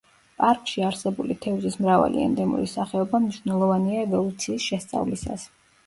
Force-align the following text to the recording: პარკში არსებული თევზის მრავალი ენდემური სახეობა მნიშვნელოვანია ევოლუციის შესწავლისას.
პარკში 0.43 0.85
არსებული 0.87 1.37
თევზის 1.43 1.77
მრავალი 1.83 2.25
ენდემური 2.29 2.73
სახეობა 2.73 3.23
მნიშვნელოვანია 3.29 4.05
ევოლუციის 4.11 4.69
შესწავლისას. 4.73 5.51